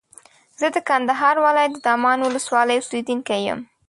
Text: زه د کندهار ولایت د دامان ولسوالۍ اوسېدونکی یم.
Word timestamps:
زه 0.59 0.67
د 0.75 0.77
کندهار 0.89 1.35
ولایت 1.45 1.71
د 1.75 1.79
دامان 1.87 2.19
ولسوالۍ 2.21 2.75
اوسېدونکی 2.79 3.39
یم. 3.47 3.59